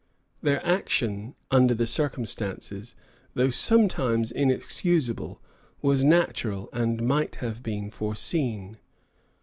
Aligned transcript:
Their 0.41 0.65
action 0.65 1.35
under 1.51 1.75
the 1.75 1.85
circumstances, 1.85 2.95
though 3.35 3.51
sometimes 3.51 4.31
inexcusable, 4.31 5.39
was 5.83 6.03
natural, 6.03 6.69
and 6.73 7.05
might 7.07 7.35
have 7.35 7.61
been 7.61 7.91
foreseen. 7.91 8.79